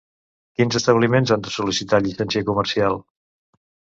[0.59, 2.97] Quins establiments han de sol·licitar Llicència Comercial?